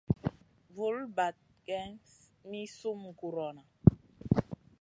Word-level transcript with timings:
Vul 0.75 0.97
bahd 1.15 1.35
geyn 1.65 1.93
mi 2.49 2.61
sum 2.77 3.01
gurona. 3.19 3.63